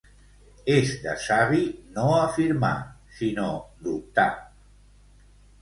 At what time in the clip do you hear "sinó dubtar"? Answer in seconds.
3.21-4.29